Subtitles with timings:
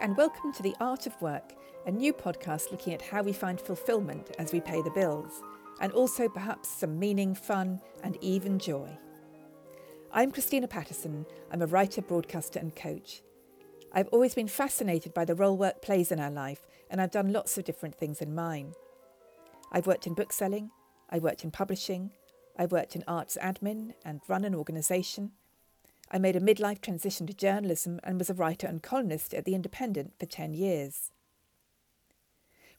[0.00, 1.52] and welcome to The Art of Work,
[1.84, 5.42] a new podcast looking at how we find fulfillment as we pay the bills,
[5.82, 8.88] and also perhaps some meaning, fun, and even joy.
[10.10, 11.26] I'm Christina Patterson.
[11.52, 13.20] I'm a writer, broadcaster, and coach.
[13.92, 17.30] I've always been fascinated by the role work plays in our life, and I've done
[17.30, 18.72] lots of different things in mine.
[19.70, 20.70] I've worked in bookselling,
[21.10, 22.10] I worked in publishing,
[22.58, 25.32] I've worked in arts admin and run an organisation.
[26.10, 29.54] I made a midlife transition to journalism and was a writer and columnist at The
[29.54, 31.12] Independent for 10 years.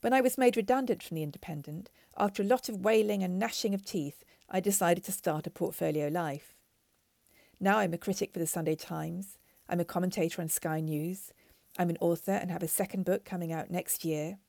[0.02, 3.74] When I was made redundant from The Independent, after a lot of wailing and gnashing
[3.74, 6.56] of teeth, I decided to start a portfolio life.
[7.60, 9.38] Now I'm a critic for the Sunday Times,
[9.70, 11.32] I'm a commentator on Sky News,
[11.78, 14.40] I'm an author and have a second book coming out next year.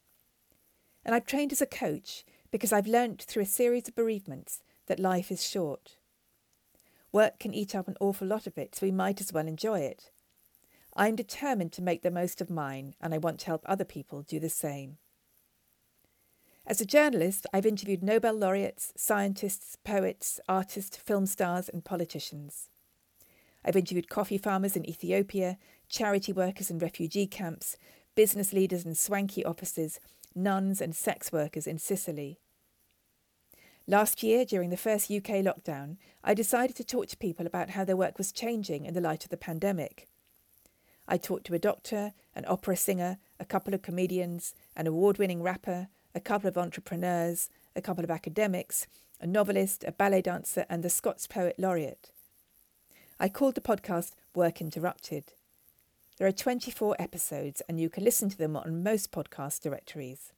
[1.05, 4.99] And I've trained as a coach because I've learnt through a series of bereavements that
[4.99, 5.99] life is short.
[7.13, 9.81] Work can eat up an awful lot of it, so we might as well enjoy
[9.81, 10.11] it.
[10.97, 14.23] I'm determined to make the most of mine, and I want to help other people
[14.23, 14.99] do the same.
[16.67, 22.69] As a journalist, I've interviewed Nobel laureates, scientists, poets, artists, film stars, and politicians.
[23.65, 27.77] I've interviewed coffee farmers in Ethiopia, charity workers in refugee camps,
[28.15, 29.99] business leaders in swanky offices,
[30.35, 32.39] nuns and sex workers in Sicily.
[33.87, 37.85] Last year, during the first UK lockdown, I decided to talk to people about how
[37.85, 40.07] their work was changing in the light of the pandemic.
[41.09, 45.43] I talked to a doctor, an opera singer, a couple of comedians, an award winning
[45.43, 48.87] rapper, a couple of entrepreneurs, a couple of academics,
[49.21, 52.13] a novelist, a ballet dancer, and the Scots Poet Laureate.
[53.19, 55.33] I called the podcast Work Interrupted.
[56.19, 60.33] There are 24 episodes, and you can listen to them on most podcast directories.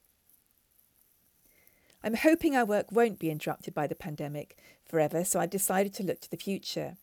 [2.04, 6.02] I'm hoping our work won't be interrupted by the pandemic forever, so I've decided to
[6.02, 6.98] look to the future.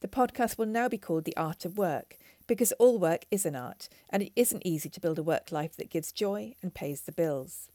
[0.00, 3.54] The podcast will now be called The Art of Work because all work is an
[3.54, 7.02] art, and it isn't easy to build a work life that gives joy and pays
[7.02, 7.68] the bills.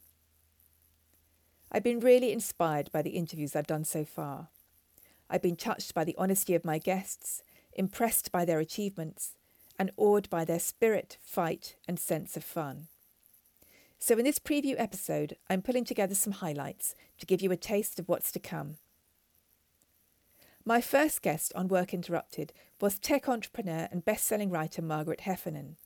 [1.71, 4.47] I've been really inspired by the interviews I've done so far.
[5.29, 7.43] I've been touched by the honesty of my guests,
[7.73, 9.33] impressed by their achievements,
[9.77, 12.87] and awed by their spirit, fight, and sense of fun.
[14.07, 17.99] So, in this preview episode, I'm pulling together some highlights to give you a taste
[17.99, 18.77] of what's to come.
[20.63, 25.77] My first guest on Work Interrupted was tech entrepreneur and best selling writer Margaret Heffernan.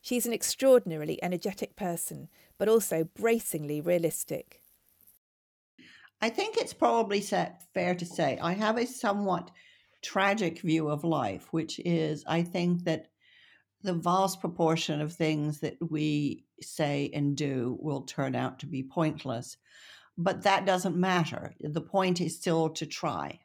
[0.00, 2.28] She's an extraordinarily energetic person,
[2.58, 4.60] but also bracingly realistic.
[6.20, 9.52] I think it's probably fair to say I have a somewhat
[10.02, 13.12] tragic view of life, which is I think that
[13.84, 18.82] the vast proportion of things that we say and do will turn out to be
[18.82, 19.58] pointless.
[20.16, 21.54] But that doesn't matter.
[21.60, 23.40] The point is still to try,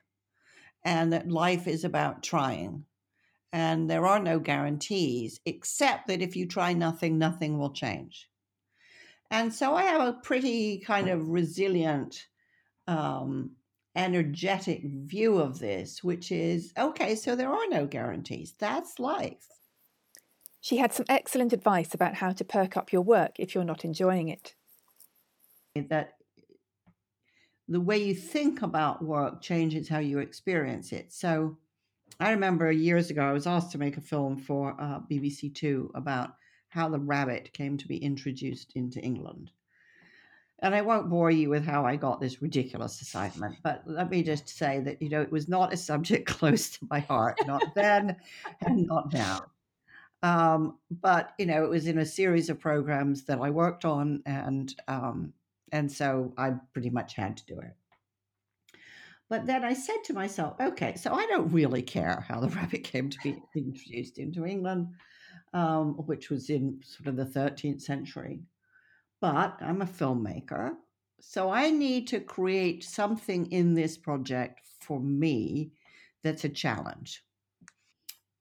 [0.84, 2.86] and that life is about trying.
[3.52, 8.30] And there are no guarantees, except that if you try nothing, nothing will change.
[9.32, 12.28] And so I have a pretty kind of resilient,
[12.88, 13.52] um,
[13.96, 18.54] energetic view of this, which is okay, so there are no guarantees.
[18.58, 19.48] That's life.
[20.62, 23.86] She had some excellent advice about how to perk up your work if you're not
[23.86, 24.56] enjoying it.
[25.76, 26.16] That
[27.68, 31.14] the way you think about work changes how you experience it.
[31.14, 31.58] So
[32.20, 35.92] I remember years ago, I was asked to make a film for uh, BBC Two
[35.96, 36.32] about
[36.70, 39.52] how the rabbit came to be introduced into England.
[40.62, 44.24] And I won't bore you with how I got this ridiculous assignment, but let me
[44.24, 47.64] just say that, you know, it was not a subject close to my heart, not
[47.76, 48.18] then
[48.66, 49.40] and not now.
[50.22, 54.22] Um, but you know, it was in a series of programs that I worked on,
[54.26, 55.34] and um,
[55.72, 57.76] and so I pretty much had to do it.
[59.30, 62.84] But then I said to myself, okay, so I don't really care how the rabbit
[62.84, 64.88] came to be introduced into England,
[65.54, 68.42] um, which was in sort of the 13th century.
[69.22, 70.72] But I'm a filmmaker,
[71.22, 75.72] so I need to create something in this project for me
[76.24, 77.24] that's a challenge.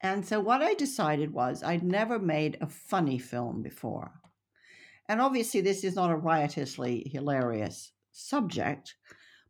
[0.00, 4.12] And so what I decided was I'd never made a funny film before.
[5.09, 8.95] And obviously, this is not a riotously hilarious subject,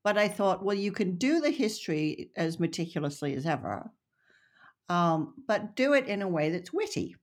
[0.02, 3.90] but I thought, well, you can do the history as meticulously as ever,
[4.88, 7.16] um, but do it in a way that's witty.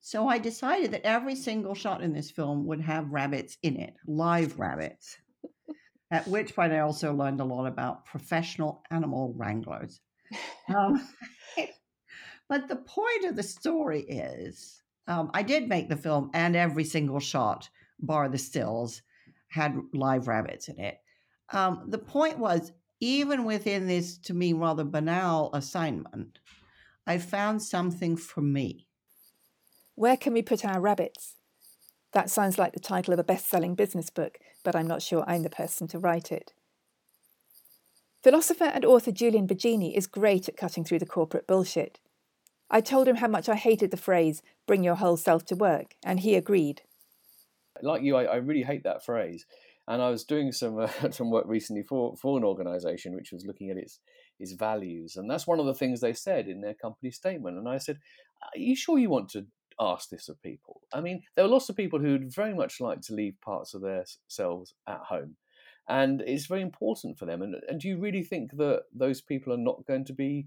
[0.00, 3.94] So I decided that every single shot in this film would have rabbits in it,
[4.06, 5.16] live rabbits.
[6.10, 10.00] At which point, I also learned a lot about professional animal wranglers.
[10.74, 11.06] Um,
[12.48, 16.84] but the point of the story is um, I did make the film, and every
[16.84, 17.68] single shot,
[18.00, 19.02] bar the stills,
[19.48, 20.98] had live rabbits in it.
[21.52, 26.38] Um, the point was, even within this, to me, rather banal assignment,
[27.06, 28.88] I found something for me.
[29.94, 31.36] Where can we put our rabbits?
[32.12, 35.24] That sounds like the title of a best selling business book, but I'm not sure
[35.26, 36.52] I'm the person to write it.
[38.22, 42.00] Philosopher and author Julian Baggini is great at cutting through the corporate bullshit.
[42.70, 45.96] I told him how much I hated the phrase, bring your whole self to work,
[46.02, 46.82] and he agreed.
[47.82, 49.46] Like you, I, I really hate that phrase.
[49.86, 53.44] And I was doing some uh, some work recently for, for an organisation which was
[53.44, 54.00] looking at its
[54.40, 57.58] its values, and that's one of the things they said in their company statement.
[57.58, 57.98] And I said,
[58.42, 59.46] "Are you sure you want to
[59.78, 63.02] ask this of people?" I mean, there are lots of people who'd very much like
[63.02, 65.36] to leave parts of their selves at home,
[65.86, 67.42] and it's very important for them.
[67.42, 70.46] And, and do you really think that those people are not going to be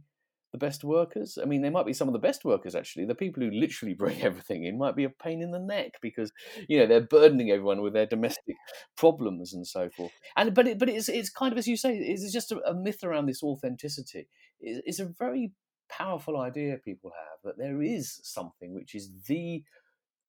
[0.58, 1.38] the best workers.
[1.42, 3.06] I mean, they might be some of the best workers actually.
[3.06, 6.32] The people who literally bring everything in might be a pain in the neck because
[6.68, 8.56] you know they're burdening everyone with their domestic
[8.98, 10.12] problems and so forth.
[10.36, 12.74] And but it, but it's it's kind of as you say, it's just a, a
[12.74, 14.28] myth around this authenticity.
[14.60, 15.52] It's, it's a very
[15.90, 19.64] powerful idea people have that there is something which is the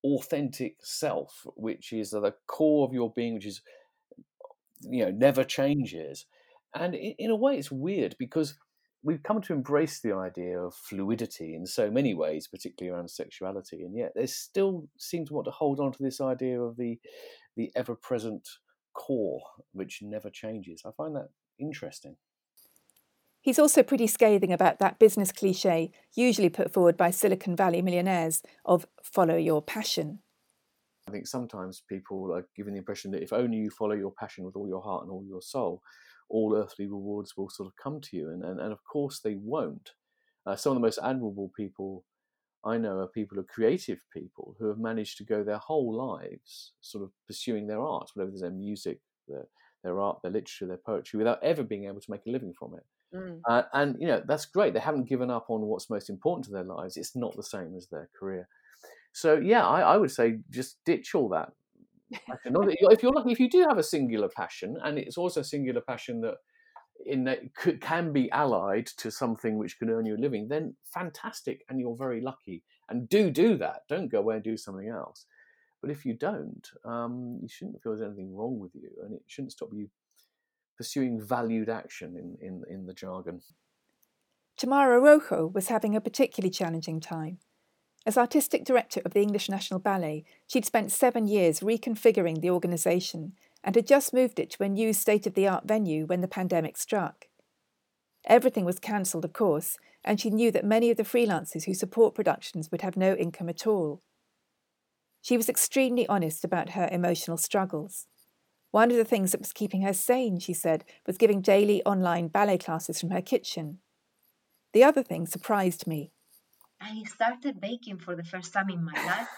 [0.03, 3.61] authentic self, which is at the core of your being, which is
[4.81, 6.25] you know never changes.
[6.73, 8.55] And in, in a way, it's weird because
[9.03, 13.83] we've come to embrace the idea of fluidity in so many ways, particularly around sexuality,
[13.83, 16.99] and yet they still seem to want to hold on to this idea of the
[17.55, 18.47] the ever present
[18.93, 19.41] core,
[19.73, 20.83] which never changes.
[20.85, 21.29] I find that
[21.59, 22.15] interesting.
[23.41, 28.41] He's also pretty scathing about that business cliche, usually put forward by Silicon Valley millionaires,
[28.65, 30.19] of follow your passion.
[31.07, 34.43] I think sometimes people are given the impression that if only you follow your passion
[34.43, 35.81] with all your heart and all your soul,
[36.29, 38.29] all earthly rewards will sort of come to you.
[38.29, 39.91] And, and, and of course, they won't.
[40.45, 42.05] Uh, some of the most admirable people
[42.65, 45.93] I know are people who are creative people who have managed to go their whole
[45.95, 49.47] lives sort of pursuing their art, whatever their music, their,
[49.83, 52.75] their art, their literature, their poetry, without ever being able to make a living from
[52.75, 52.85] it.
[53.15, 53.39] Mm.
[53.47, 54.73] Uh, and, you know, that's great.
[54.73, 56.97] They haven't given up on what's most important to their lives.
[56.97, 58.47] It's not the same as their career.
[59.13, 61.53] So, yeah, I, I would say just ditch all that
[62.11, 65.81] if you're lucky, if you do have a singular passion, and it's also a singular
[65.81, 66.35] passion that
[67.05, 67.39] in that
[67.81, 71.95] can be allied to something which can earn you a living, then fantastic, and you're
[71.95, 72.63] very lucky.
[72.89, 73.81] And do do that.
[73.87, 75.25] Don't go away and do something else.
[75.81, 79.21] But if you don't, um, you shouldn't feel there's anything wrong with you, and it
[79.27, 79.89] shouldn't stop you
[80.77, 83.41] pursuing valued action in, in, in the jargon.
[84.57, 87.39] Tamara Rojo was having a particularly challenging time.
[88.05, 93.33] As artistic director of the English National Ballet, she'd spent seven years reconfiguring the organisation
[93.63, 96.27] and had just moved it to a new state of the art venue when the
[96.27, 97.25] pandemic struck.
[98.25, 102.15] Everything was cancelled, of course, and she knew that many of the freelancers who support
[102.15, 104.01] productions would have no income at all.
[105.21, 108.07] She was extremely honest about her emotional struggles.
[108.71, 112.27] One of the things that was keeping her sane, she said, was giving daily online
[112.27, 113.79] ballet classes from her kitchen.
[114.73, 116.11] The other thing surprised me.
[116.81, 119.29] I started baking for the first time in my life.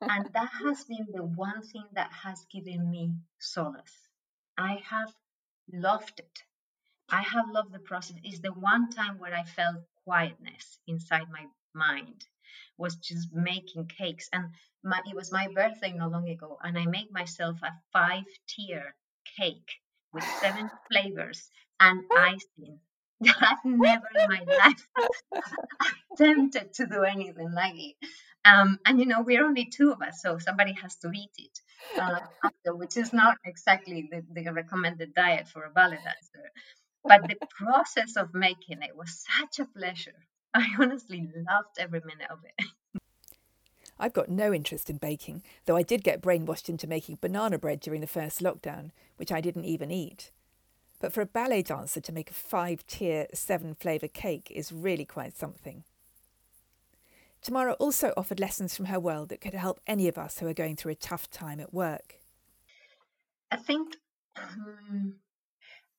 [0.00, 4.08] and that has been the one thing that has given me solace.
[4.58, 5.14] I have
[5.72, 6.42] loved it.
[7.10, 8.16] I have loved the process.
[8.24, 12.26] It's the one time where I felt quietness inside my mind
[12.78, 16.86] was just making cakes and my, it was my birthday not long ago and i
[16.86, 18.94] made myself a five tier
[19.36, 19.70] cake
[20.12, 21.50] with seven flavors
[21.80, 22.80] and icing
[23.22, 24.88] I've never in my life
[26.12, 27.96] attempted to do anything like it.
[28.44, 31.60] Um, and you know, we're only two of us, so somebody has to eat it
[31.98, 32.20] uh,
[32.66, 36.50] which is not exactly the, the recommended diet for a ballet dancer.
[37.04, 40.26] But the process of making it was such a pleasure.
[40.54, 42.66] I honestly loved every minute of it.
[43.98, 47.80] I've got no interest in baking, though I did get brainwashed into making banana bread
[47.80, 50.32] during the first lockdown, which I didn't even eat.
[50.98, 55.04] But for a ballet dancer to make a five tier, seven flavour cake is really
[55.04, 55.84] quite something.
[57.42, 60.54] Tamara also offered lessons from her world that could help any of us who are
[60.54, 62.16] going through a tough time at work.
[63.50, 63.96] I think
[64.36, 65.14] um,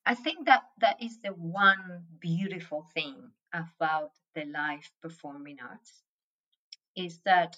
[0.06, 6.04] I think that that is the one beautiful thing about the live performing arts
[6.96, 7.58] is that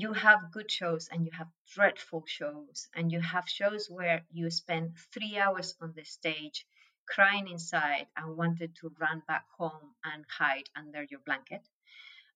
[0.00, 4.50] you have good shows and you have dreadful shows and you have shows where you
[4.50, 6.64] spend three hours on the stage
[7.06, 11.62] crying inside and wanted to run back home and hide under your blanket.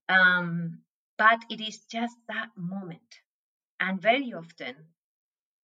[0.09, 0.81] Um,
[1.19, 3.21] but it is just that moment.
[3.79, 4.75] And very often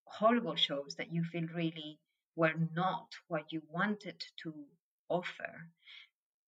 [0.04, 1.98] horrible shows that you feel really
[2.36, 4.54] were not what you wanted to
[5.08, 5.68] offer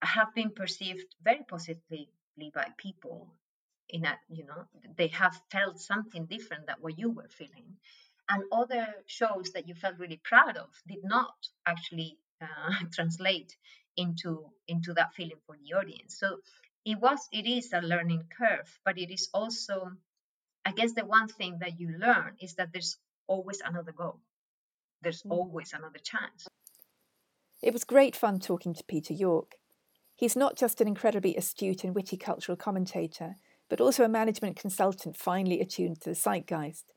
[0.02, 2.08] have been perceived very positively
[2.54, 3.28] by people
[3.92, 4.64] in a you know
[4.96, 7.76] they have felt something different than what you were feeling
[8.28, 11.34] and other shows that you felt really proud of did not
[11.66, 13.56] actually uh, translate
[13.96, 16.38] into into that feeling for the audience so
[16.84, 19.92] it was it is a learning curve, but it is also,
[20.64, 24.20] I guess, the one thing that you learn is that there's always another go.
[25.02, 25.32] There's Mm.
[25.32, 26.46] always another chance.
[27.62, 29.56] It was great fun talking to Peter York.
[30.14, 33.36] He's not just an incredibly astute and witty cultural commentator,
[33.70, 36.92] but also a management consultant finely attuned to the zeitgeist.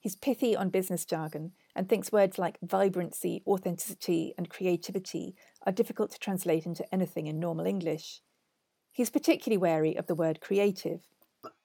[0.00, 6.10] He's pithy on business jargon and thinks words like vibrancy, authenticity, and creativity are difficult
[6.10, 8.20] to translate into anything in normal English.
[8.92, 11.00] He's particularly wary of the word creative.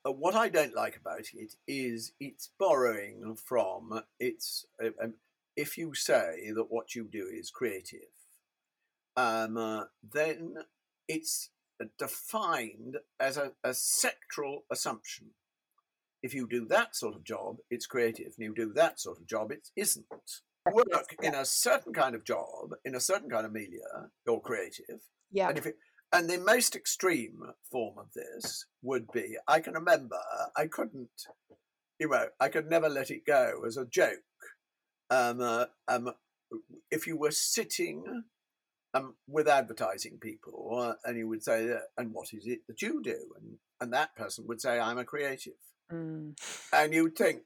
[0.04, 4.66] What I don't like about it is it's borrowing from it's.
[4.84, 5.16] Uh, um,
[5.56, 8.10] if you say that what you do is creative,
[9.18, 10.56] um, uh, then
[11.08, 11.50] it's
[11.98, 15.28] defined as a, a sectoral assumption.
[16.24, 18.34] If you do that sort of job, it's creative.
[18.38, 20.06] And you do that sort of job, it isn't.
[20.72, 23.80] Work in a certain kind of job, in a certain kind of milieu,
[24.28, 25.02] you're creative.
[25.32, 25.50] Yeah.
[25.50, 25.76] And if it,
[26.14, 30.18] and the most extreme form of this would be I can remember
[30.56, 31.10] I couldn't,
[32.00, 34.20] you know, I could never let it go as a joke.
[35.10, 36.12] Um, uh, um,
[36.90, 38.24] if you were sitting
[38.94, 43.02] um, with advertising people uh, and you would say, and what is it that you
[43.02, 43.18] do?
[43.38, 45.54] And, and that person would say, I'm a creative.
[45.92, 46.38] Mm.
[46.74, 47.42] And you'd think,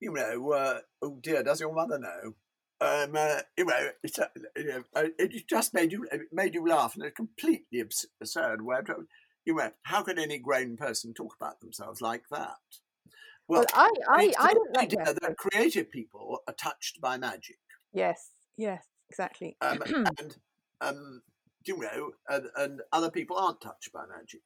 [0.00, 2.34] you know, uh, oh dear, does your mother know?
[2.78, 6.54] Um, uh, you know, it's, uh, you know, uh, it just made you it made
[6.54, 8.80] you laugh in a completely abs- absurd way.
[9.46, 12.56] You went, how can any grown person talk about themselves like that?
[13.48, 15.20] Well, I, I, I don't like that.
[15.22, 17.58] that creative people are touched by magic,
[17.92, 19.56] Yes, yes, exactly.
[19.60, 19.80] um,
[20.18, 20.36] and
[20.80, 21.22] um,
[21.64, 24.42] do you know, and, and other people aren't touched by magic.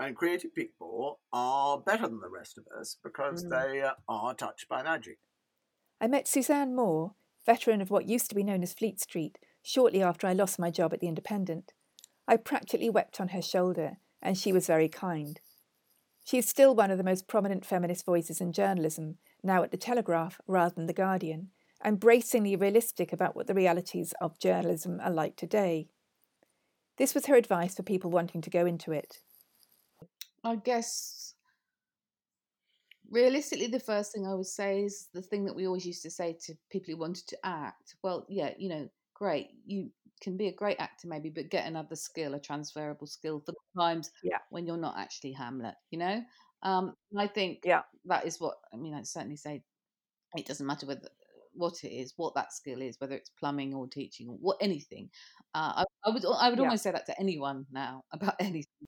[0.00, 3.50] And creative people are better than the rest of us because Mm.
[3.50, 5.18] they uh, are touched by magic.
[6.00, 7.14] I met Suzanne Moore,
[7.46, 10.70] veteran of what used to be known as Fleet Street, shortly after I lost my
[10.70, 11.72] job at The Independent.
[12.26, 15.40] I practically wept on her shoulder, and she was very kind.
[16.24, 19.76] She is still one of the most prominent feminist voices in journalism, now at The
[19.76, 21.50] Telegraph rather than The Guardian,
[21.84, 25.88] and bracingly realistic about what the realities of journalism are like today.
[26.96, 29.20] This was her advice for people wanting to go into it.
[30.44, 31.34] I guess
[33.10, 36.10] realistically, the first thing I would say is the thing that we always used to
[36.10, 37.96] say to people who wanted to act.
[38.02, 41.96] Well, yeah, you know, great, you can be a great actor maybe, but get another
[41.96, 44.38] skill, a transferable skill for the times Yeah.
[44.50, 45.74] when you're not actually Hamlet.
[45.90, 46.22] You know,
[46.62, 47.84] um, I think Yeah.
[48.06, 48.94] that is what I mean.
[48.94, 49.64] I'd certainly say
[50.36, 51.08] it doesn't matter whether
[51.54, 55.08] what it is, what that skill is, whether it's plumbing or teaching or what anything.
[55.54, 56.64] Uh, I, I would I would Yeah.
[56.64, 58.86] almost say that to anyone now about anything.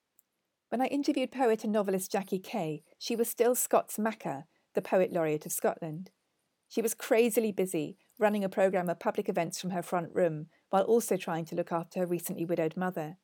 [0.69, 4.45] When I interviewed poet and novelist Jackie Kay, she was still Scots Makar,
[4.75, 6.11] the Poet Laureate of Scotland.
[6.67, 10.83] She was crazily busy running a programme of public events from her front room while
[10.83, 13.17] also trying to look after her recently widowed mother.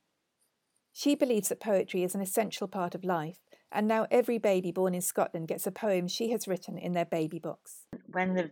[0.93, 3.39] She believes that poetry is an essential part of life,
[3.71, 7.05] and now every baby born in Scotland gets a poem she has written in their
[7.05, 7.87] baby box.
[8.11, 8.51] when the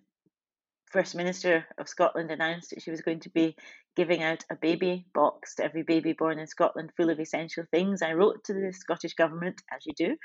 [0.91, 3.55] First Minister of Scotland announced that she was going to be
[3.95, 8.01] giving out a baby box to every baby born in Scotland full of essential things,
[8.01, 10.17] I wrote to the Scottish Government, as you do,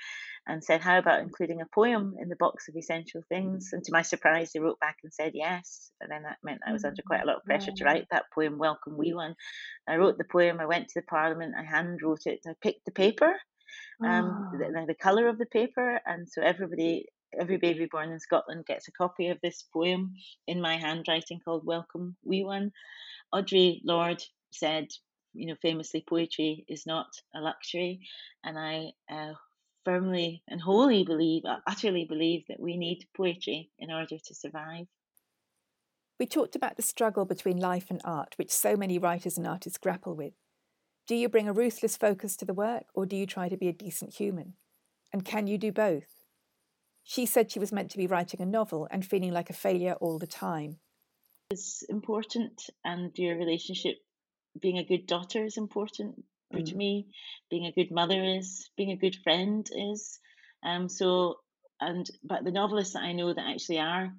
[0.47, 3.71] and said, How about including a poem in the box of essential things?
[3.73, 5.91] And to my surprise, they wrote back and said yes.
[6.01, 8.25] And then that meant I was under quite a lot of pressure to write that
[8.35, 9.37] poem, Welcome Wee One.
[9.89, 12.85] I wrote the poem, I went to the Parliament, I hand wrote it, I picked
[12.87, 13.37] the paper
[14.05, 17.07] um, the, the colour of the paper, and so everybody,
[17.39, 20.15] every baby born in Scotland gets a copy of this poem
[20.47, 22.73] in my handwriting called "Welcome, Wee One."
[23.35, 24.89] Audre Lorde said,
[25.35, 28.01] you know, famously, poetry is not a luxury,
[28.45, 29.35] and I uh,
[29.85, 34.87] firmly and wholly believe, uh, utterly believe, that we need poetry in order to survive.
[36.19, 39.79] We talked about the struggle between life and art, which so many writers and artists
[39.79, 40.33] grapple with.
[41.07, 43.69] Do you bring a ruthless focus to the work, or do you try to be
[43.69, 44.55] a decent human?
[45.13, 46.16] And can you do both?
[47.09, 49.95] She said she was meant to be writing a novel and feeling like a failure
[50.01, 50.81] all the time.
[51.51, 53.95] is important and your relationship
[54.61, 56.77] being a good daughter is important for to Mm.
[56.77, 57.07] me
[57.49, 60.19] being a good mother is being a good friend is
[60.65, 61.39] um so
[61.81, 64.13] and but the novelists that i know that actually are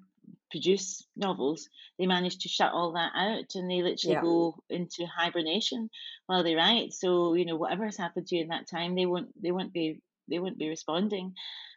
[0.50, 1.68] produce novels
[1.98, 4.22] they manage to shut all that out and they literally Yeah.
[4.22, 5.90] go into hibernation
[6.26, 9.52] while they write so you know whatever has happened during that time they won't they
[9.52, 11.32] won't be they won't be responding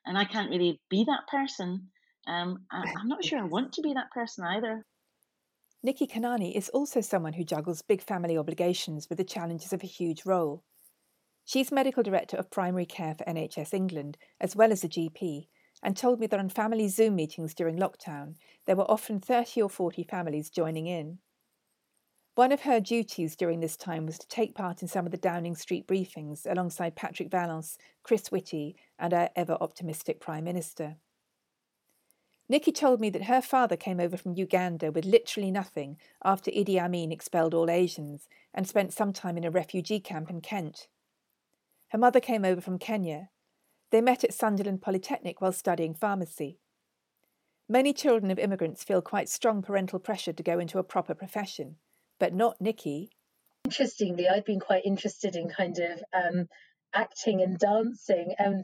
[0.05, 1.87] and i can't really be that person
[2.27, 4.85] um I, i'm not sure i want to be that person either
[5.83, 9.87] Nikki Kanani is also someone who juggles big family obligations with the challenges of a
[9.87, 10.63] huge role.
[11.43, 15.47] She's medical director of primary care for NHS England, as well as a GP,
[15.81, 18.35] and told me that on family Zoom meetings during lockdown,
[18.67, 21.17] there were often 30 or 40 families joining in.
[22.35, 25.17] One of her duties during this time was to take part in some of the
[25.17, 30.95] Downing Street briefings alongside Patrick Vallance, Chris Whitty, and our ever optimistic Prime Minister.
[32.47, 36.77] Nikki told me that her father came over from Uganda with literally nothing after Idi
[36.79, 40.87] Amin expelled all Asians and spent some time in a refugee camp in Kent.
[41.89, 43.29] Her mother came over from Kenya.
[43.89, 46.59] They met at Sunderland Polytechnic while studying pharmacy.
[47.67, 51.75] Many children of immigrants feel quite strong parental pressure to go into a proper profession,
[52.21, 53.09] but not Nikki.
[53.65, 56.47] Interestingly, I'd been quite interested in kind of um,
[56.93, 58.63] acting and dancing and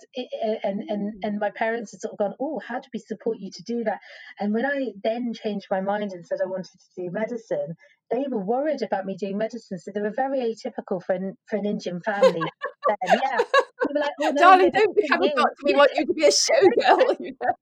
[0.64, 3.50] and and and my parents had sort of gone oh how do we support you
[3.50, 4.00] to do that
[4.38, 7.74] and when i then changed my mind and said i wanted to do medicine
[8.12, 11.56] they were worried about me doing medicine so they were very atypical for an, for
[11.56, 12.42] an indian family
[13.06, 13.38] then, yeah
[13.94, 17.18] like, oh, no, Darling, don't be having got we want you to be a showgirl.
[17.20, 17.54] You know?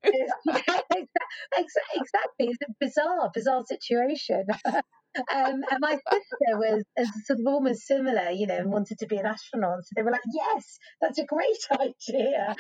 [1.95, 2.47] exactly.
[2.47, 4.45] It's a bizarre, bizarre situation.
[5.33, 6.83] Um, and my sister was
[7.25, 9.83] sort of almost similar, you know, and wanted to be an astronaut.
[9.83, 12.55] So they were like, yes, that's a great idea.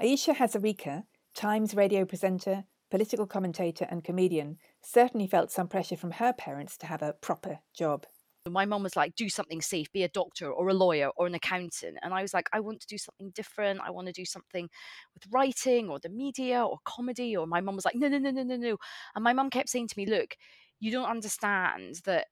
[0.00, 1.02] Ayesha Hazarika,
[1.34, 6.86] Times radio presenter, political commentator, and comedian, certainly felt some pressure from her parents to
[6.86, 8.06] have a proper job.
[8.48, 11.34] My mum was like, do something safe, be a doctor or a lawyer or an
[11.34, 11.98] accountant.
[12.02, 13.80] And I was like, I want to do something different.
[13.84, 14.68] I want to do something
[15.14, 17.36] with writing or the media or comedy.
[17.36, 18.76] Or my mum was like, no, no, no, no, no, no.
[19.14, 20.34] And my mum kept saying to me, look,
[20.80, 22.26] you don't understand that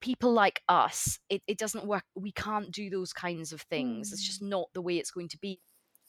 [0.00, 4.08] people like us it, it doesn't work we can't do those kinds of things.
[4.08, 4.12] Mm.
[4.12, 5.60] it's just not the way it's going to be.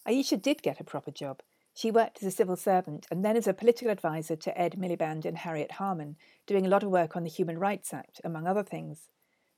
[0.06, 1.42] Ayesha did get a proper job.
[1.76, 5.26] She worked as a civil servant and then as a political advisor to ed miliband
[5.26, 8.64] and harriet harman doing a lot of work on the human rights act among other
[8.64, 9.10] things.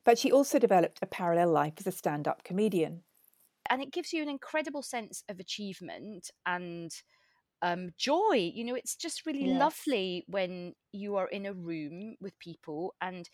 [0.06, 3.02] But she also developed a parallel life as a stand-up comedian.
[3.70, 6.92] And it gives you an incredible sense of achievement and
[7.62, 8.52] um, joy.
[8.54, 9.60] You know, it's just really yes.
[9.60, 13.30] lovely when you are in a room with people and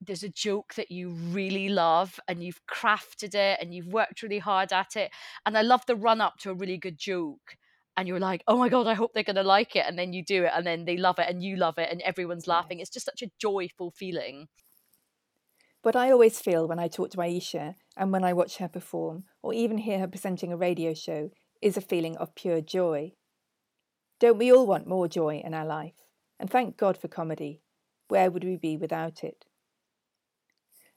[0.00, 4.38] there's a joke that you really love and you've crafted it and you've worked really
[4.38, 5.10] hard at it.
[5.44, 7.56] And I love the run up to a really good joke.
[7.96, 9.84] And you're like, oh my God, I hope they're going to like it.
[9.88, 12.00] And then you do it and then they love it and you love it and
[12.02, 12.78] everyone's laughing.
[12.78, 14.46] It's just such a joyful feeling.
[15.82, 19.24] What I always feel when I talk to Ayesha and when I watch her perform
[19.42, 23.12] or even hear her presenting a radio show is a feeling of pure joy.
[24.20, 26.04] Don't we all want more joy in our life?
[26.40, 27.62] And thank God for comedy.
[28.08, 29.44] Where would we be without it?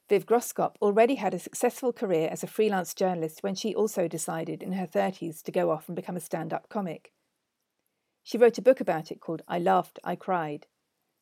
[0.08, 4.62] Viv Groskop already had a successful career as a freelance journalist when she also decided
[4.62, 7.12] in her 30s to go off and become a stand up comic.
[8.24, 10.66] She wrote a book about it called I Laughed, I Cried.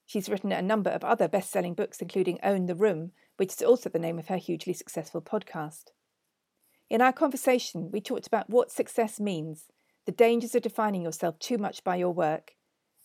[0.06, 3.62] She's written a number of other best selling books, including Own the Room, which is
[3.62, 5.92] also the name of her hugely successful podcast.
[6.88, 9.66] In our conversation, we talked about what success means
[10.06, 12.52] the dangers of defining yourself too much by your work,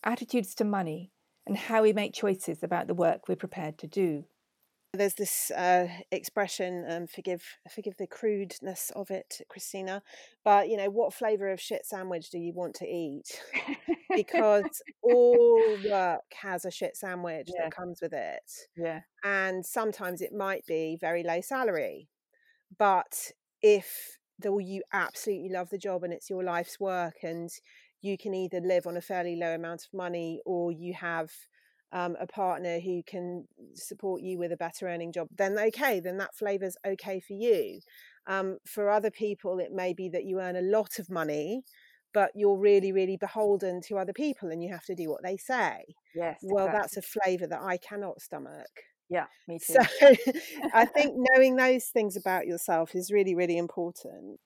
[0.04, 1.12] attitudes to money,
[1.48, 4.26] and how we make choices about the work we're prepared to do.
[4.94, 10.02] There's this uh, expression, um, forgive forgive the crudeness of it, Christina,
[10.46, 13.42] but you know, what flavour of shit sandwich do you want to eat?
[14.16, 17.66] because all work has a shit sandwich yeah.
[17.66, 18.52] that comes with it.
[18.78, 19.02] Yeah.
[19.24, 22.08] And sometimes it might be very low salary.
[22.78, 23.32] But
[23.62, 27.50] if though you absolutely love the job and it's your life's work and
[28.02, 31.32] you can either live on a fairly low amount of money or you have
[31.92, 36.18] um, a partner who can support you with a better earning job, then okay, then
[36.18, 37.80] that flavor's okay for you.
[38.28, 41.64] Um, for other people, it may be that you earn a lot of money,
[42.14, 45.38] but you're really, really beholden to other people and you have to do what they
[45.38, 45.86] say.
[46.14, 46.40] Yes.
[46.42, 46.80] Well, exactly.
[46.82, 48.84] that's a flavor that I cannot stomach.
[49.10, 49.74] Yeah, me too.
[49.74, 49.82] So
[50.74, 54.40] I think knowing those things about yourself is really, really important.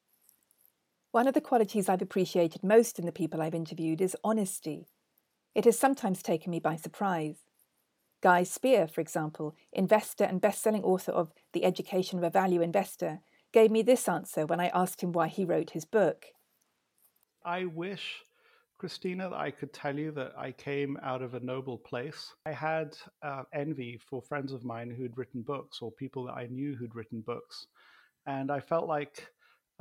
[1.11, 4.87] One of the qualities I've appreciated most in the people I've interviewed is honesty.
[5.55, 7.37] It has sometimes taken me by surprise.
[8.21, 12.61] Guy Spier, for example, investor and best selling author of The Education of a Value
[12.61, 16.25] Investor, gave me this answer when I asked him why he wrote his book.
[17.43, 18.21] I wish
[18.79, 22.33] Christina, I could tell you that I came out of a noble place.
[22.45, 26.47] I had uh, envy for friends of mine who'd written books or people that I
[26.47, 27.67] knew who'd written books.
[28.25, 29.27] And I felt like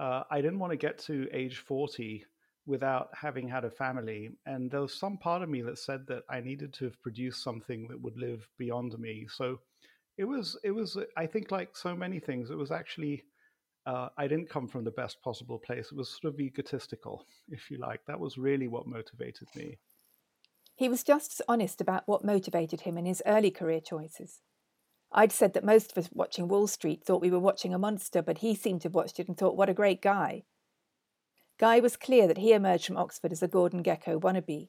[0.01, 2.25] uh, I didn't want to get to age 40
[2.67, 4.31] without having had a family.
[4.47, 7.45] And there was some part of me that said that I needed to have produced
[7.45, 9.29] something that would live beyond me.
[9.31, 9.61] So
[10.17, 13.23] it was, it was, I think, like so many things, it was actually
[13.89, 15.87] uh, I didn't come from the best possible place.
[15.91, 18.05] It was sort of egotistical, if you like.
[18.07, 19.79] That was really what motivated me.
[20.77, 24.41] He was just as honest about what motivated him in his early career choices.
[25.11, 28.21] I'd said that most of us watching Wall Street thought we were watching a monster,
[28.21, 30.43] but he seemed to have watched it and thought, what a great guy.
[31.59, 34.69] Guy was clear that he emerged from Oxford as a Gordon Gekko wannabe.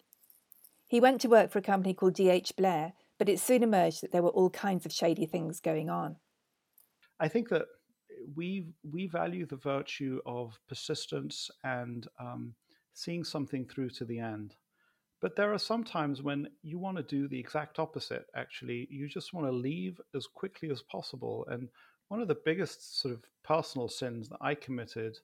[0.87, 2.53] He went to work for a company called D.H.
[2.55, 6.15] Blair, but it soon emerged that there were all kinds of shady things going on.
[7.19, 7.65] I think that
[8.35, 12.53] we we value the virtue of persistence and um,
[12.93, 14.55] seeing something through to the end.
[15.21, 18.25] But there are some times when you want to do the exact opposite.
[18.35, 21.45] Actually, you just want to leave as quickly as possible.
[21.49, 21.67] And
[22.07, 25.17] one of the biggest sort of personal sins that I committed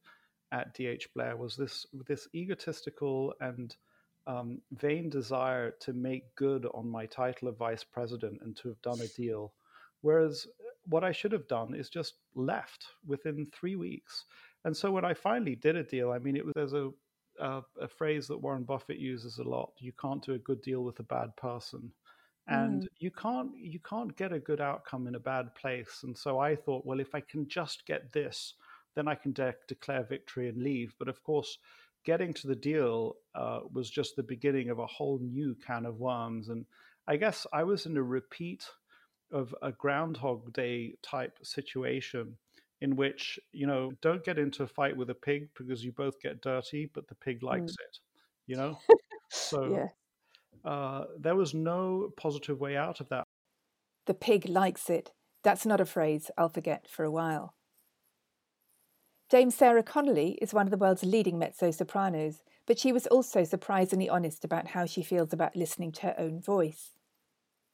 [0.52, 3.76] at DH Blair was this this egotistical and
[4.28, 8.82] um, vain desire to make good on my title of vice president and to have
[8.82, 9.54] done a deal.
[10.02, 10.48] Whereas
[10.88, 14.26] what I should have done is just left within three weeks.
[14.64, 16.90] And so when I finally did a deal, I mean, it was there's a
[17.38, 20.84] a, a phrase that Warren Buffett uses a lot: "You can't do a good deal
[20.84, 21.92] with a bad person."
[22.48, 22.88] and mm.
[23.00, 26.56] you can't you can't get a good outcome in a bad place and so i
[26.56, 28.54] thought well if i can just get this
[28.94, 31.58] then i can de- declare victory and leave but of course
[32.06, 36.00] getting to the deal uh, was just the beginning of a whole new can of
[36.00, 36.50] worms.
[36.50, 36.66] And
[37.08, 38.64] I guess I was in a repeat
[39.32, 42.38] of a Groundhog Day type situation
[42.82, 46.20] in which, you know, don't get into a fight with a pig because you both
[46.22, 47.86] get dirty, but the pig likes mm.
[47.88, 47.98] it,
[48.48, 48.78] you know?
[49.32, 49.90] so
[50.66, 50.70] yeah.
[50.70, 53.24] uh, there was no positive way out of that.
[54.06, 55.12] The pig likes it.
[55.44, 57.56] That's not a phrase I'll forget for a while.
[59.30, 63.44] Dame Sarah Connolly is one of the world's leading mezzo sopranos, but she was also
[63.44, 66.95] surprisingly honest about how she feels about listening to her own voice.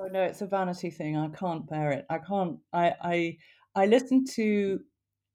[0.02, 1.16] Oh no, it's a vanity thing.
[1.16, 2.06] I can't bear it.
[2.10, 2.58] I can't.
[2.74, 3.38] I I
[3.76, 4.80] I listen to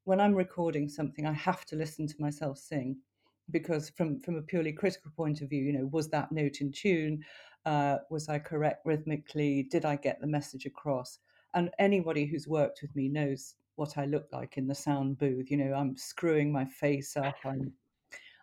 [0.05, 1.25] when I'm recording something.
[1.25, 2.97] I have to listen to myself sing
[3.53, 6.73] because from from a purely critical point of view, you know, was that note in
[6.73, 7.23] tune?
[7.65, 9.69] Uh, was I correct rhythmically?
[9.71, 11.21] Did I get the message across?
[11.55, 15.49] And anybody who's worked with me knows what I look like in the sound booth.
[15.49, 17.37] You know, I'm screwing my face up.
[17.45, 17.73] I'm,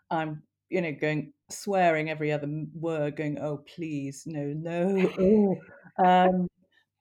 [0.09, 5.57] I'm, you know, going swearing every other word, going, "Oh, please, no, no." oh.
[6.03, 6.47] Um,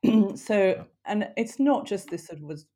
[0.37, 2.66] so, and it's not just this sort of was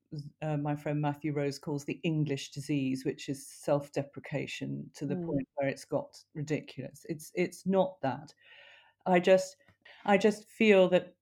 [0.42, 5.26] uh, my friend Matthew Rose calls the English disease, which is self-deprecation to the mm.
[5.26, 7.04] point where it's got ridiculous.
[7.08, 8.32] It's it's not that.
[9.06, 9.56] I just
[10.04, 11.14] I just feel that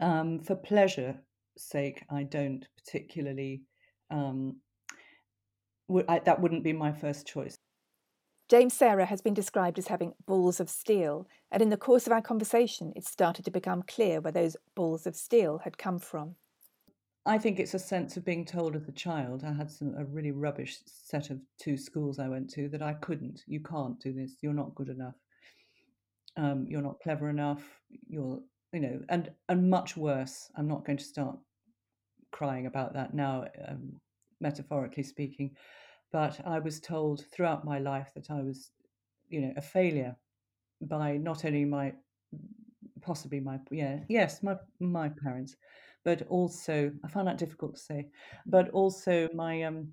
[0.00, 1.18] um, for pleasure
[1.56, 3.62] sake, I don't particularly.
[4.10, 4.56] Um,
[5.88, 7.58] w- I, that wouldn't be my first choice.
[8.52, 12.12] Dame Sarah has been described as having balls of steel, and in the course of
[12.12, 16.34] our conversation, it started to become clear where those balls of steel had come from.
[17.24, 19.42] I think it's a sense of being told as a child.
[19.42, 22.92] I had some a really rubbish set of two schools I went to that I
[22.92, 23.42] couldn't.
[23.46, 24.36] You can't do this.
[24.42, 25.16] You're not good enough.
[26.36, 27.62] Um, you're not clever enough.
[28.06, 28.40] You're
[28.74, 30.50] you know, and and much worse.
[30.58, 31.38] I'm not going to start
[32.32, 33.94] crying about that now, um,
[34.42, 35.56] metaphorically speaking,
[36.12, 38.70] but I was told throughout my life that I was,
[39.28, 40.16] you know, a failure
[40.80, 41.92] by not only my
[43.00, 45.56] possibly my yeah yes my my parents
[46.04, 48.06] but also i found that difficult to say
[48.46, 49.88] but also my um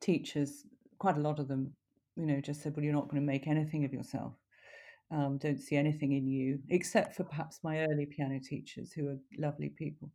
[0.00, 0.64] teachers
[0.98, 1.72] quite a lot of them
[2.16, 4.34] you know just said well you're not going to make anything of yourself
[5.10, 9.18] um, don't see anything in you, except for perhaps my early piano teachers who are
[9.38, 10.10] lovely people.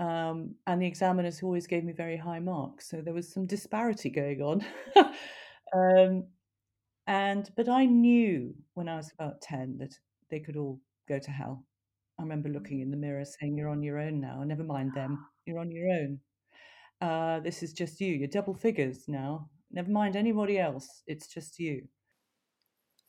[0.00, 3.46] Um, and the examiners who always gave me very high marks, so there was some
[3.46, 4.64] disparity going on.
[5.76, 6.24] um,
[7.06, 9.94] and but I knew when I was about ten that
[10.30, 11.64] they could all go to hell.
[12.18, 14.42] I remember looking in the mirror, saying, "You're on your own now.
[14.44, 15.26] Never mind them.
[15.46, 16.20] You're on your own.
[17.00, 18.14] Uh, this is just you.
[18.14, 19.50] You're double figures now.
[19.72, 21.02] Never mind anybody else.
[21.06, 21.88] It's just you."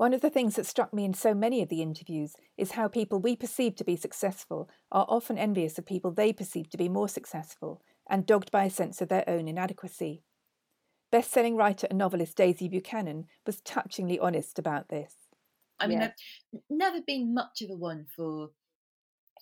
[0.02, 2.88] One of the things that struck me in so many of the interviews is how
[2.88, 6.90] people we perceive to be successful are often envious of people they perceive to be
[6.90, 10.24] more successful and dogged by a sense of their own inadequacy.
[11.12, 15.14] Best selling writer and novelist Daisy Buchanan was touchingly honest about this.
[15.80, 16.14] I mean, yeah.
[16.52, 18.50] I've never been much of a one for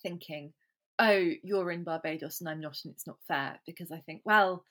[0.02, 0.52] thinking,
[0.98, 4.64] oh, you're in Barbados and I'm not, and it's not fair, because I think, well,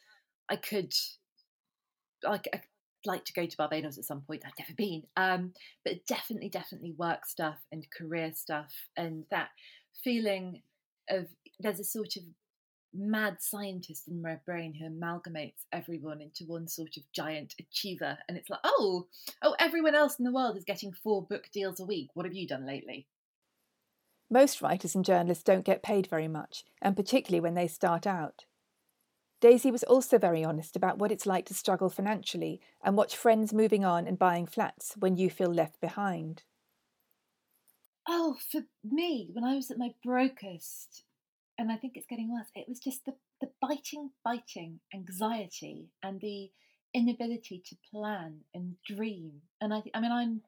[0.49, 0.93] I could,
[2.23, 2.61] like, I
[3.05, 4.43] like to go to Barbados at some point.
[4.45, 9.49] I've never been, um, but definitely, definitely work stuff and career stuff, and that
[10.03, 10.61] feeling
[11.09, 11.27] of
[11.59, 12.23] there's a sort of
[12.93, 18.37] mad scientist in my brain who amalgamates everyone into one sort of giant achiever, and
[18.37, 19.07] it's like, oh,
[19.41, 22.09] oh, everyone else in the world is getting four book deals a week.
[22.13, 23.07] What have you done lately?
[24.31, 28.45] Most writers and journalists don't get paid very much, and particularly when they start out.
[29.41, 33.53] Daisy was also very honest about what it's like to struggle financially and watch friends
[33.53, 36.43] moving on and buying flats when you feel left behind.
[38.07, 41.03] Oh, for me, when I was at my brokest,
[41.57, 46.19] and I think it's getting worse, it was just the, the biting, biting anxiety and
[46.19, 46.49] the
[46.93, 49.41] inability to plan and dream.
[49.61, 50.41] And I, I mean, I'm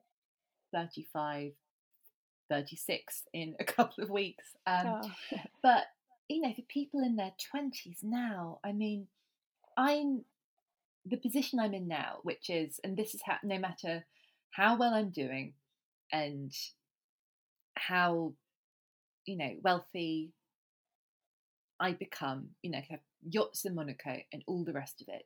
[0.74, 1.52] 35,
[2.50, 4.46] 36 in a couple of weeks.
[4.66, 5.12] Um, Oh.
[5.62, 5.86] but
[6.32, 9.08] you know, for people in their 20s now, I mean,
[9.78, 10.24] I'm
[11.06, 14.06] the position I'm in now, which is, and this is how, no matter
[14.52, 15.54] how well I'm doing
[16.12, 16.54] and
[17.76, 18.34] how,
[19.26, 20.32] you know, wealthy
[21.80, 25.26] I become, you know, have yachts in Monaco and all the rest of it,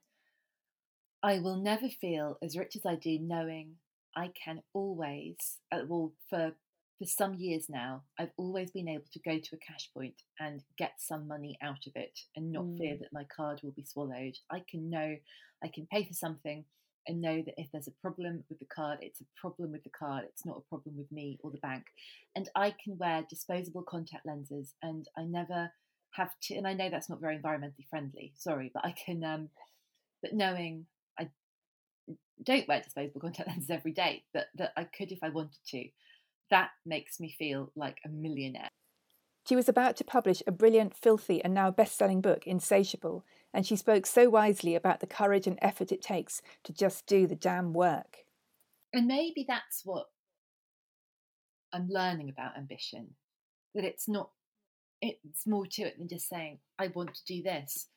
[1.22, 3.74] I will never feel as rich as I do knowing
[4.16, 5.36] I can always,
[5.72, 6.54] uh, well, for
[7.00, 10.64] for some years now, I've always been able to go to a cash point and
[10.78, 13.00] get some money out of it and not fear Mm.
[13.00, 14.38] that my card will be swallowed.
[14.50, 15.18] I can know
[15.64, 16.66] I can pay for something
[17.08, 19.90] and know that if there's a problem with the card, it's a problem with the
[19.90, 20.26] card.
[20.26, 21.86] It's not a problem with me or the bank.
[22.36, 25.72] And I can wear disposable contact lenses and I never
[26.12, 29.50] have to, and I know that's not very environmentally friendly, sorry, but I can, um,
[30.22, 30.86] but knowing
[31.20, 31.30] I
[32.44, 35.90] don't wear disposable contact lenses every day, but that I could if I wanted to,
[36.50, 38.70] that makes me feel like a millionaire.
[39.48, 43.66] She was about to publish a brilliant, filthy, and now best selling book, Insatiable, and
[43.66, 47.36] she spoke so wisely about the courage and effort it takes to just do the
[47.36, 48.26] damn work.
[48.92, 50.08] And maybe that's what
[51.74, 53.16] I'm learning about ambition
[53.76, 54.30] that it's not,
[55.02, 57.90] it's more to it than just saying, I want to do this.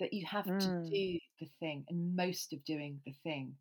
[0.00, 0.90] that you have to Mm.
[0.90, 3.54] do the thing, and most of doing the thing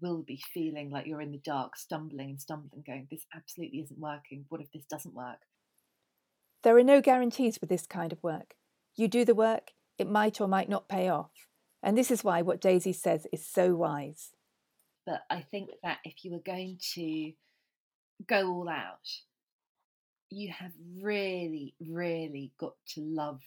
[0.00, 3.98] will be feeling like you're in the dark, stumbling and stumbling, going, This absolutely isn't
[3.98, 4.44] working.
[4.48, 5.38] What if this doesn't work?
[6.62, 8.54] There are no guarantees with this kind of work.
[8.96, 11.48] You do the work, it might or might not pay off.
[11.82, 14.30] And this is why what Daisy says is so wise.
[15.06, 17.32] But I think that if you were going to
[18.26, 19.06] go all out,
[20.30, 23.40] you have really, really got to love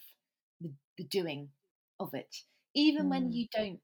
[0.61, 1.49] the, the doing
[1.99, 2.35] of it.
[2.75, 3.33] Even when Mm.
[3.33, 3.79] you don't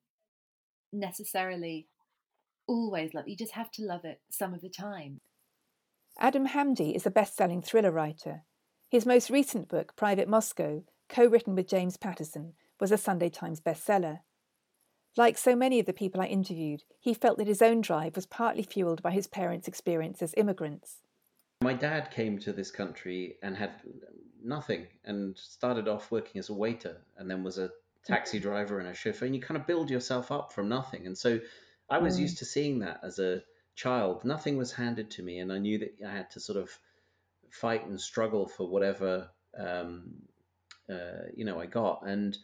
[0.93, 1.88] necessarily
[2.67, 5.21] always love it, you just have to love it some of the time.
[6.19, 8.43] Adam Hamdy is a best selling thriller writer.
[8.89, 13.60] His most recent book, Private Moscow, co written with James Patterson, was a Sunday Times
[13.60, 14.19] bestseller.
[15.15, 18.26] Like so many of the people I interviewed, he felt that his own drive was
[18.26, 21.02] partly fueled by his parents' experience as immigrants.
[21.62, 23.82] My dad came to this country and had
[24.43, 27.69] nothing and started off working as a waiter and then was a
[28.06, 29.26] taxi driver and a chauffeur.
[29.26, 31.06] And you kind of build yourself up from nothing.
[31.06, 31.39] And so
[31.89, 32.21] I was Mm.
[32.21, 33.43] used to seeing that as a
[33.75, 34.23] child.
[34.23, 36.69] Nothing was handed to me, and I knew that I had to sort of
[37.49, 40.23] fight and struggle for whatever um,
[40.89, 42.07] uh, you know I got.
[42.07, 42.37] And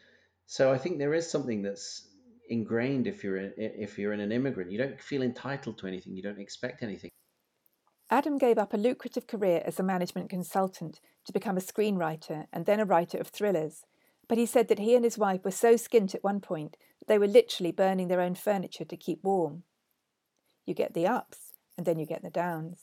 [0.46, 2.08] so I think there is something that's
[2.50, 4.72] ingrained if you're in, if you're in an immigrant.
[4.72, 6.16] You don't feel entitled to anything.
[6.16, 7.10] You don't expect anything.
[8.12, 12.66] Adam gave up a lucrative career as a management consultant to become a screenwriter and
[12.66, 13.84] then a writer of thrillers.
[14.30, 17.08] But he said that he and his wife were so skint at one point that
[17.08, 19.64] they were literally burning their own furniture to keep warm.
[20.66, 22.80] You get the ups and then you get the downs.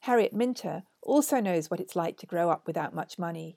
[0.00, 3.56] Harriet Minter also knows what it's like to grow up without much money.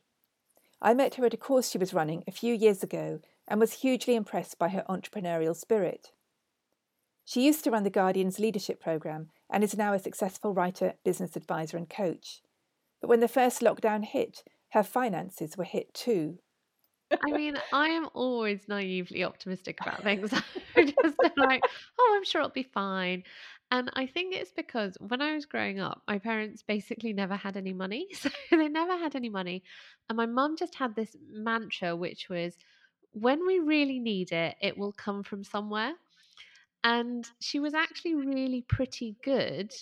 [0.79, 3.73] I met her at a course she was running a few years ago and was
[3.73, 6.11] hugely impressed by her entrepreneurial spirit.
[7.23, 11.35] She used to run the Guardian's leadership program and is now a successful writer, business
[11.35, 12.43] advisor, and coach.
[13.01, 14.43] But when the first lockdown hit,
[14.75, 16.37] her finances were hit too.
[17.09, 20.33] I mean, I am always naively optimistic about things.
[20.75, 21.61] I'm just like,
[21.97, 23.23] oh, I'm sure it'll be fine.
[23.71, 27.55] And I think it's because when I was growing up, my parents basically never had
[27.55, 28.07] any money.
[28.15, 29.63] So they never had any money.
[30.09, 32.57] And my mum just had this mantra, which was
[33.13, 35.93] when we really need it, it will come from somewhere.
[36.83, 39.73] And she was actually really pretty good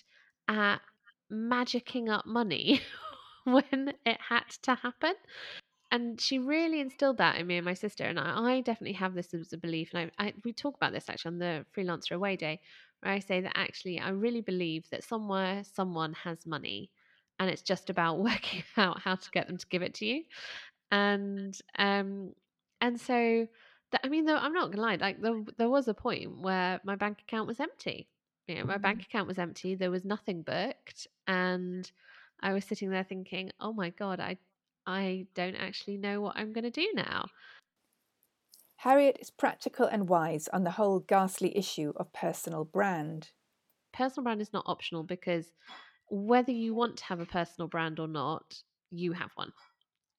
[0.47, 0.81] at
[1.31, 2.79] magicking up money
[3.53, 5.13] when it had to happen.
[5.91, 9.13] And she really instilled that in me and my sister and I, I definitely have
[9.13, 12.13] this as a belief and I, I we talk about this actually on the freelancer
[12.13, 12.61] away day
[13.01, 16.89] where I say that actually I really believe that somewhere someone has money
[17.39, 20.23] and it's just about working out how to get them to give it to you.
[20.91, 22.33] And um
[22.81, 23.47] and so
[23.91, 26.81] that I mean though I'm not gonna lie like there, there was a point where
[26.83, 28.07] my bank account was empty.
[28.47, 31.89] You know my bank account was empty there was nothing booked and
[32.43, 34.37] I was sitting there thinking oh my god I
[34.85, 37.25] I don't actually know what I'm going to do now.
[38.75, 43.31] Harriet is practical and wise on the whole ghastly issue of personal brand.
[43.93, 45.53] Personal brand is not optional because
[46.09, 49.53] whether you want to have a personal brand or not, you have one.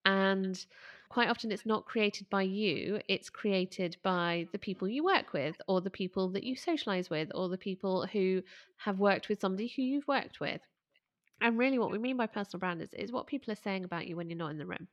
[0.06, 0.64] And
[1.10, 5.56] quite often it's not created by you, it's created by the people you work with,
[5.68, 8.42] or the people that you socialize with, or the people who
[8.78, 10.60] have worked with somebody who you've worked with.
[11.44, 14.06] And really, what we mean by personal brand is, is what people are saying about
[14.06, 14.88] you when you're not in the room.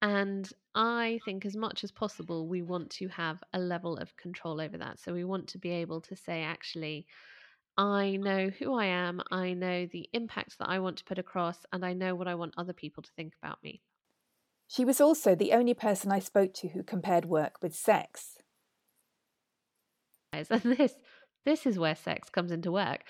[0.00, 4.60] And I think, as much as possible, we want to have a level of control
[4.60, 5.00] over that.
[5.00, 7.08] So we want to be able to say, actually,
[7.76, 11.58] I know who I am, I know the impact that I want to put across,
[11.72, 13.82] and I know what I want other people to think about me.
[14.68, 18.38] She was also the only person I spoke to who compared work with sex.
[20.32, 20.94] And this
[21.44, 23.00] this is where sex comes into work,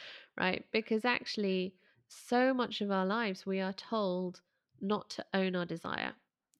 [0.40, 0.64] right?
[0.72, 1.74] Because actually
[2.12, 4.40] so much of our lives we are told
[4.80, 6.12] not to own our desire,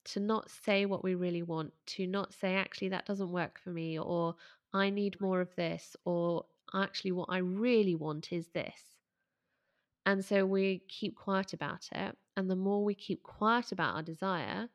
[0.05, 3.71] to not say what we really want, to not say actually that doesn't work for
[3.71, 4.35] me or
[4.73, 8.97] I need more of this or actually what I really want is this.
[10.07, 12.17] And so we keep quiet about it.
[12.37, 14.69] And the more we keep quiet about our desire,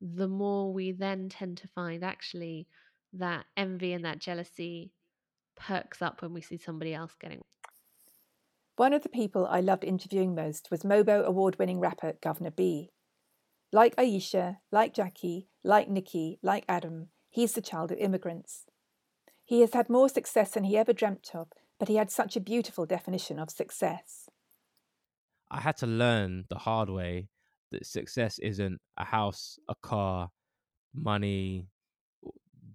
[0.00, 2.66] the more we then tend to find actually
[3.14, 4.92] that envy and that jealousy
[5.56, 7.40] perks up when we see somebody else getting.
[8.76, 12.90] One of the people I loved interviewing most was Mobo award winning rapper Guvna B.
[13.72, 18.66] Like Ayesha, like Jackie, like Nikki, like Adam, he's the child of immigrants.
[19.46, 22.40] He has had more success than he ever dreamt of, but he had such a
[22.40, 24.28] beautiful definition of success.
[25.50, 27.28] I had to learn the hard way
[27.72, 30.30] that success isn't a house, a car,
[30.94, 31.66] money,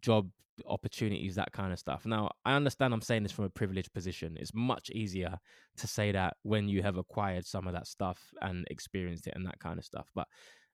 [0.01, 0.31] job
[0.67, 2.05] opportunities, that kind of stuff.
[2.05, 4.37] Now, I understand I'm saying this from a privileged position.
[4.39, 5.37] It's much easier
[5.77, 9.45] to say that when you have acquired some of that stuff and experienced it and
[9.45, 10.09] that kind of stuff.
[10.13, 10.27] But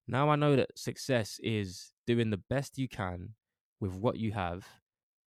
[0.08, 3.34] now I know that success is doing the best you can
[3.80, 4.66] with what you have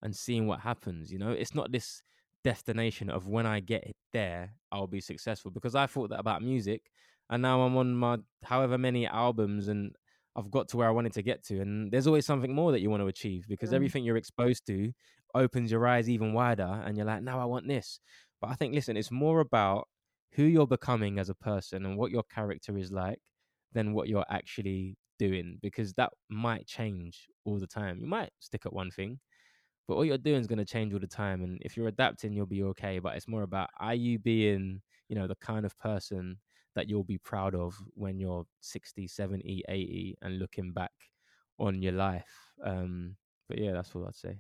[0.03, 1.13] and seeing what happens.
[1.13, 2.03] You know, it's not this
[2.43, 6.83] destination of when I get there, I'll be successful because I thought that about music
[7.29, 9.95] and now I'm on my however many albums and
[10.37, 11.61] I've got to where I wanted to get to.
[11.61, 13.75] And there's always something more that you want to achieve because mm.
[13.75, 14.93] everything you're exposed to
[15.35, 18.01] opens your eyes even wider and you're like, now I want this.
[18.41, 19.89] But I think, listen, it's more about
[20.33, 23.19] who you're becoming as a person and what your character is like
[23.73, 27.99] than what you're actually doing because that might change all the time.
[28.01, 29.19] You might stick at one thing,
[29.87, 31.43] but what you're doing is going to change all the time.
[31.43, 32.99] And if you're adapting, you'll be okay.
[33.01, 36.39] But it's more about are you being, you know, the kind of person
[36.75, 40.93] that you'll be proud of when you're 60, 70, 80 and looking back
[41.59, 42.31] on your life.
[42.65, 43.17] Um,
[43.49, 44.39] but yeah, that's all I'd say.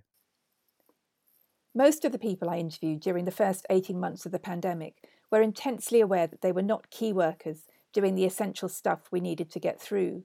[1.75, 4.95] Most of the people I interviewed during the first 18 months of the pandemic
[5.31, 7.63] were intensely aware that they were not key workers
[7.93, 10.25] doing the essential stuff we needed to get through.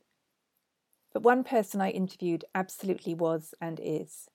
[1.13, 4.28] But one person I interviewed absolutely was and is.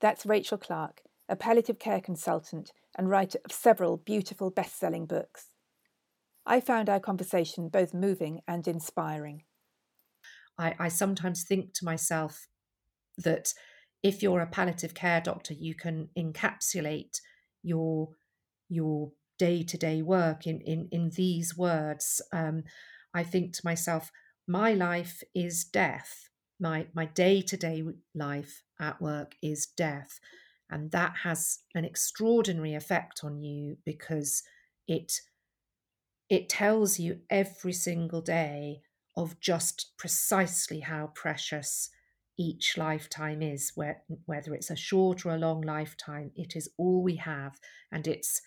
[0.00, 5.51] That's Rachel Clarke, a palliative care consultant and writer of several beautiful best selling books.
[6.44, 9.44] I found our conversation both moving and inspiring.
[10.58, 12.48] I, I sometimes think to myself
[13.18, 13.52] that
[14.02, 17.20] if you're a palliative care doctor, you can encapsulate
[17.62, 18.10] your
[18.68, 22.20] your day to day work in, in, in these words.
[22.32, 22.64] Um,
[23.14, 24.10] I think to myself,
[24.46, 26.28] my life is death.
[26.58, 27.82] My my day to day
[28.14, 30.18] life at work is death,
[30.70, 34.42] and that has an extraordinary effect on you because
[34.88, 35.12] it
[36.32, 38.80] it tells you every single day
[39.18, 41.90] of just precisely how precious
[42.38, 47.02] each lifetime is where, whether it's a short or a long lifetime it is all
[47.02, 47.58] we have
[47.92, 48.40] and it's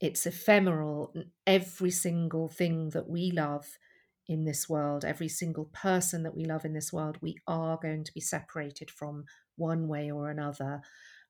[0.00, 1.14] it's ephemeral
[1.46, 3.78] every single thing that we love
[4.26, 8.04] in this world every single person that we love in this world we are going
[8.04, 9.24] to be separated from
[9.56, 10.82] one way or another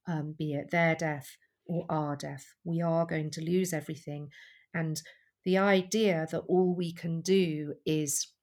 [0.08, 1.36] um, be it their death
[1.68, 2.54] or our death.
[2.64, 4.30] We are going to lose everything
[4.74, 5.00] and
[5.48, 8.34] the idea that all we can do is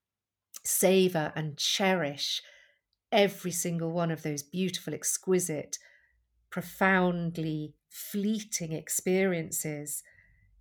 [0.64, 2.42] savor and cherish
[3.12, 5.78] every single one of those beautiful, exquisite,
[6.50, 10.02] profoundly fleeting experiences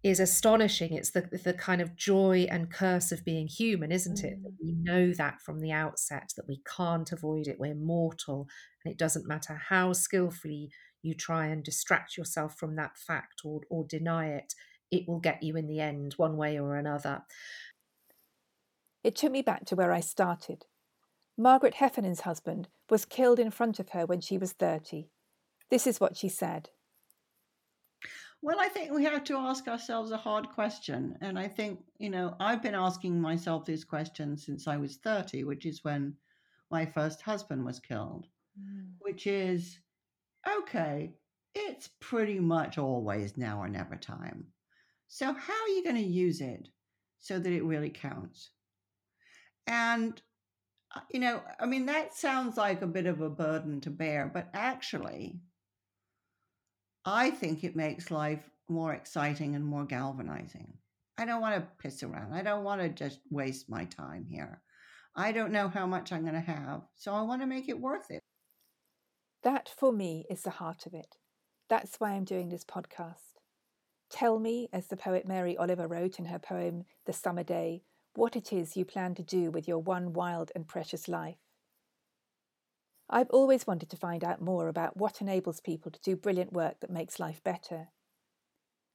[0.03, 0.93] is astonishing.
[0.93, 4.39] It's the, the kind of joy and curse of being human, isn't it?
[4.39, 4.53] Mm.
[4.63, 7.57] We know that from the outset, that we can't avoid it.
[7.59, 8.49] We're mortal,
[8.85, 10.69] and it doesn't matter how skillfully
[11.01, 14.53] you try and distract yourself from that fact or, or deny it
[14.91, 17.23] it will get you in the end, one way or another.
[19.03, 20.65] It took me back to where I started.
[21.37, 25.09] Margaret Heffernan's husband was killed in front of her when she was 30.
[25.71, 26.71] This is what she said.
[28.41, 31.17] Well, I think we have to ask ourselves a hard question.
[31.23, 35.45] And I think, you know, I've been asking myself this question since I was 30,
[35.45, 36.15] which is when
[36.71, 38.27] my first husband was killed,
[38.61, 38.91] mm.
[39.01, 39.79] which is
[40.59, 41.15] okay,
[41.55, 44.47] it's pretty much always now or never time.
[45.09, 46.69] So, how are you going to use it
[47.21, 48.51] so that it really counts?
[49.67, 50.21] And,
[50.95, 54.31] uh, you know, I mean, that sounds like a bit of a burden to bear,
[54.33, 55.41] but actually,
[57.05, 60.75] I think it makes life more exciting and more galvanizing.
[61.17, 62.35] I don't want to piss around.
[62.35, 64.63] I don't want to just waste my time here.
[65.15, 67.79] I don't know how much I'm going to have, so I want to make it
[67.79, 68.23] worth it.
[69.45, 71.19] That, for me, is the heart of it.
[71.69, 73.34] That's why I'm doing this podcast
[74.15, 77.83] Tell me, as the poet Mary Oliver wrote in her poem The Summer Day,
[78.15, 81.41] what it is you plan to do with your one wild and precious life.
[83.11, 86.79] I've always wanted to find out more about what enables people to do brilliant work
[86.79, 87.89] that makes life better.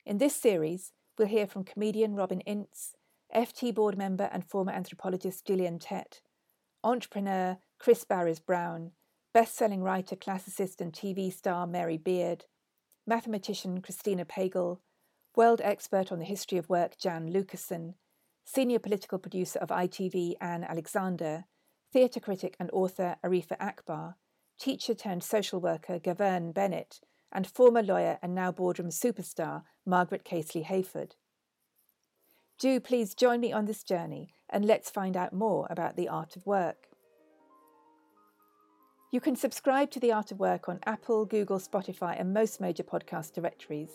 [0.05, 2.95] In this series, we'll hear from comedian Robin Ince,
[3.36, 6.22] FT board member and former anthropologist Gillian Tett,
[6.82, 8.91] entrepreneur Chris Barez-Brown,
[9.34, 12.45] best selling writer, classicist, and TV star Mary Beard,
[13.05, 14.80] mathematician Christina Pagel,
[15.36, 17.95] world expert on the history of work Jan Lucassen,
[18.45, 21.45] senior political producer of ITV Anne Alexander,
[21.91, 24.15] theatre critic and author Arifa Akbar,
[24.59, 26.99] teacher turned social worker Gavern Bennett,
[27.32, 31.11] and former lawyer and now boardroom superstar Margaret Casely Hayford.
[32.59, 36.36] Do please join me on this journey and let's find out more about the art
[36.36, 36.88] of work.
[39.11, 42.84] You can subscribe to The Art of Work on Apple, Google, Spotify, and most major
[42.84, 43.89] podcast directories.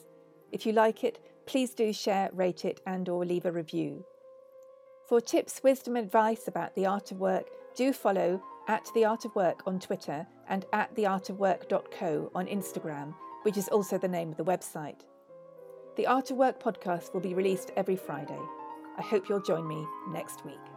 [0.54, 4.04] If you like it, please do share, rate it, and or leave a review.
[5.08, 9.34] For tips, wisdom, advice about the art of work, do follow at The Art of
[9.34, 14.44] Work on Twitter and at theartofwork.co on Instagram, which is also the name of the
[14.44, 15.00] website.
[15.96, 18.40] The Art of Work podcast will be released every Friday.
[18.96, 20.73] I hope you'll join me next week.